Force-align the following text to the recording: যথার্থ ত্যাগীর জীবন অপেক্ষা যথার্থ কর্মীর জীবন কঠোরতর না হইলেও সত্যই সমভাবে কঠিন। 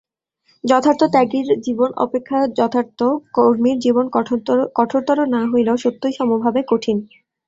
যথার্থ 0.63 1.01
ত্যাগীর 1.11 1.47
জীবন 1.65 1.89
অপেক্ষা 1.97 2.39
যথার্থ 2.57 2.99
কর্মীর 3.35 3.77
জীবন 3.79 4.05
কঠোরতর 4.77 5.17
না 5.33 5.41
হইলেও 5.51 5.77
সত্যই 5.77 6.13
সমভাবে 6.19 6.61
কঠিন। 6.67 6.97